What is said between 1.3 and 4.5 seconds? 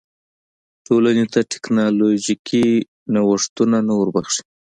ته ټکنالوژیکي نوښتونه نه وربښي.